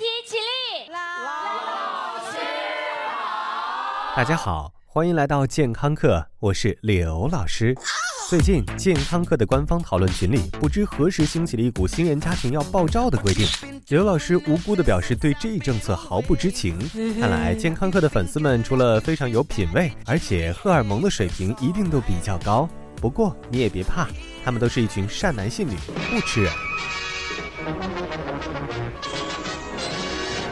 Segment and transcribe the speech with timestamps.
[0.00, 0.90] 起立。
[0.90, 0.98] 老
[2.30, 2.38] 师，
[4.16, 7.76] 大家好，欢迎来到健康课，我是刘老师。
[8.30, 13.46] 最近健康课的官方讨论群里，不知何时兴起了一股新人家庭要爆照的规定。
[13.88, 16.78] 刘老师无辜地表示对这一政策毫不知情。
[17.20, 22.66] 看来健康课的粉丝们除了非常有品位，而且荷尔蒙的水平一定都比较高。
[22.96, 24.08] 不过你也别怕，
[24.42, 25.76] 他们都是一群善男信女，
[26.10, 26.50] 不吃人。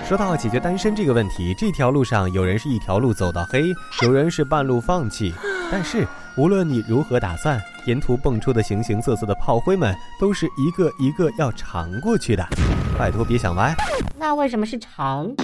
[0.08, 5.34] 说到解决单身这个问题，这条路上有人是一条路走到黑， 有人是半路放弃，
[5.70, 6.08] 但是。
[6.36, 12.46] 无论你如何打算，沿途蹦出的形形色色的炮灰们，都是一个一个要尝过去的。
[12.96, 13.74] 拜托别想歪。
[14.16, 15.34] 那为什么是尝？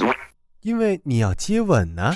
[0.62, 2.14] 因为你要接吻呢。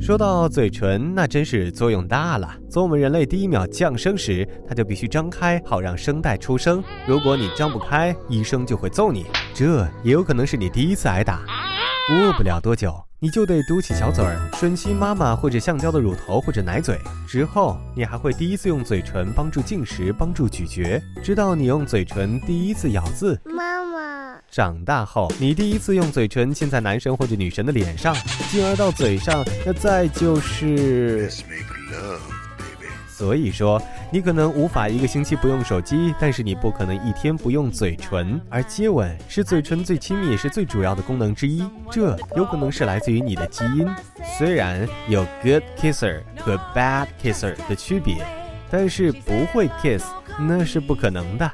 [0.00, 2.56] 说到嘴唇，那真是作用大了。
[2.70, 6.82] 从我们人类第一秒降生时，它就必须张开，好让声带出声。
[7.06, 9.26] 如果你张不开，医生就会揍你。
[9.54, 11.42] 这也有可能是你第一次挨打。
[12.08, 12.94] 过不了多久。
[13.22, 16.98] 你就得嘟起小嘴儿，吮吸妈妈或者橡胶的乳头或者奶嘴。
[17.28, 23.38] 之后，你还会第一次用嘴唇帮助进食，帮助咀嚼，直到你用嘴唇第一次咬字。
[23.44, 23.99] 妈妈。
[24.50, 28.14] 长大后，你第一次用嘴唇亲在男神或者女神的脸上，
[28.50, 31.30] 进而到嘴上，那再就是。
[33.06, 38.40] 所以说，你可能无法一个星期不用手机，但是你不可能一天不用嘴唇。
[38.48, 43.86] 而接吻是嘴唇最亲密也是最主要的功能之一，这有可能是来自于你的基因。
[44.38, 48.16] 虽然有 good kisser 和 bad kisser 的区别，
[48.70, 50.02] 但是不会 kiss
[50.38, 51.52] 那是不可能的。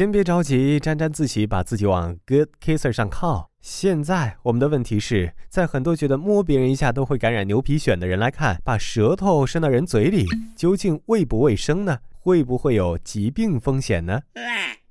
[0.00, 3.50] 先别着急沾沾自喜，把自己往 good kisser 上靠。
[3.60, 10.24] 现在我们的问题是在很多觉得摸别人一下都会感染牛皮癣的人来看，把舌头伸到人嘴里，
[10.56, 11.98] 究竟卫不卫生呢？
[12.18, 14.22] 会不会有疾病风险呢？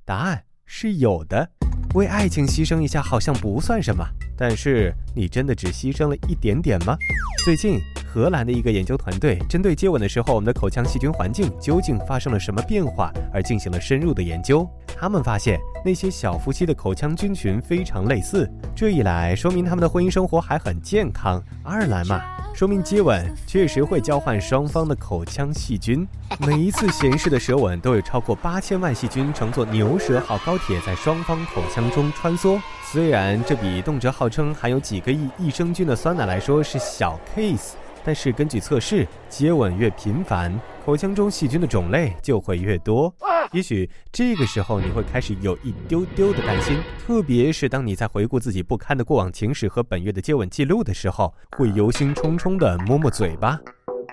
[0.06, 1.50] 答案是有的。
[1.96, 4.06] 为爱情牺牲一下好像不算什么，
[4.38, 6.96] 但是你真的只牺牲了一点点吗？
[7.44, 7.80] 最近。
[8.12, 14.68] 荷兰的一个研究团队针对接吻的时候，我们的口腔细菌环境究竟发生了什么变化而进行了深入的研究。
[14.98, 22.20] 他们发现那些小夫妻的口腔菌群非常类似，这一来说明他们的婚姻生活还很健康；二来嘛，
[22.54, 26.06] 说明接吻确实会交换双方的口腔细菌。
[26.40, 32.60] 每一次闲适的舌吻都有超过八千万细菌乘坐牛舌号高铁在双方口腔中穿梭。
[32.92, 37.74] 虽然这比动辄号称含有几个亿益生菌的酸奶来说是小 case。
[38.04, 43.14] 但是根据测试，接吻越频繁，口腔中细菌的种类就会越多。
[43.52, 53.60] 也许这个时候你会开始有一丢丢的担心，特别是当你在回顾自己不堪的过往情史和本月的接吻记录的时候，会忧心忡忡地摸摸嘴巴。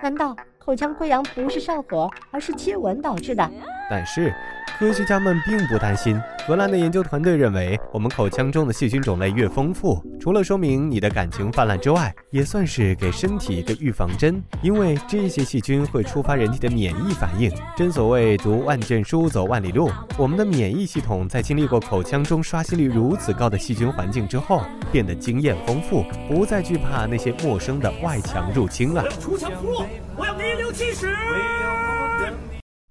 [0.03, 3.51] 难道口腔溃疡不是上火，而是接吻导致的？
[3.91, 4.35] 但是。
[4.79, 6.21] 科学家们并不担心。
[6.47, 14.43] 荷兰的研究团队认为，我们口腔中的细菌种类越丰富，除了说明你的感情泛滥之外，也算是给身体一个预防针。
[14.63, 17.51] 因为这些细菌会触发人体的免疫反应。
[17.75, 19.91] 正所谓读万卷书，走万里路。
[20.19, 24.63] 我们的免疫系统在经历过口腔中刷新率如此高的细菌环境之后，
[24.93, 29.03] 变得经验丰富，不再惧怕那些陌生的外强入侵了。
[29.03, 31.09] 我要出强出弱，我要名留青史。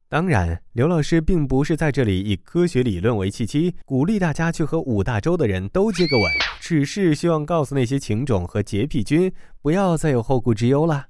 [0.08, 6.32] 当然，刘老师并不是在这里以科学理论为契机，鼓励大家去和五大洲的人都接个吻，
[6.68, 9.32] 只是希望告诉那些情种和洁癖君。
[9.62, 11.06] 不要再有后顾之忧了。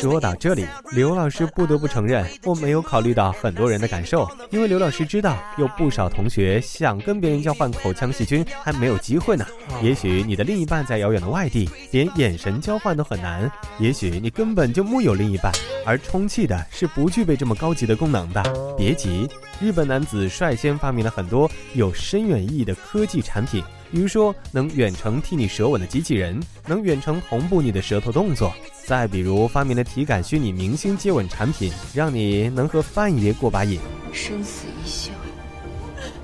[0.00, 4.26] 说到这里，刘老师不得不承认，我没有考虑到很多人的感受。
[4.50, 9.46] 因为刘老师知道，有不少同学想跟别人交换口腔细菌，还没有机会呢。
[9.82, 13.52] 也许你的另一半在遥远的外地，连眼神交换都很难。
[13.78, 15.52] 也许你根本就木有另一半，
[15.84, 18.42] 而充气的是不具备这么高级的功能的。
[18.78, 19.28] 别急，
[19.60, 23.62] 日本男子率先发明了很多有深远意义的科技产品。
[23.92, 28.50] 比如说，能远程替你舌吻的机器人，能远程同步你的舌头动作；
[28.86, 33.80] 再比如，发明的体感虚拟明星接吻产品，让你能和范爷过把瘾。
[34.12, 35.10] 生死一笑，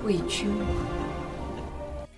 [0.05, 0.67] 为君王。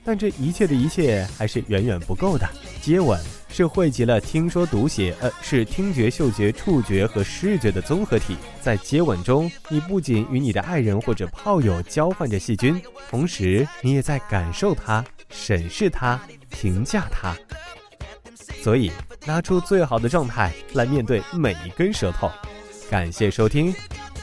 [0.03, 2.47] 但这一切的一切还是远远不够的。
[2.81, 3.19] 接吻
[3.49, 8.37] 是汇集了听说读写，呃，是听觉、嗅觉、触觉和视觉的综合体。
[8.61, 15.03] 在接吻中，你不仅与你的爱人或者炮友交换着细菌，同时你也在感受它。
[15.31, 16.19] 审视它，
[16.49, 17.35] 评价它，
[18.63, 18.91] 所以
[19.25, 22.31] 拿出最好的状态来面对每一根舌头。
[22.89, 23.71] 感谢收听，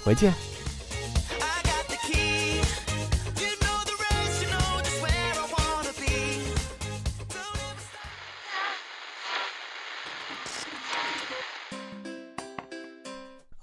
[0.02, 0.55] 回见。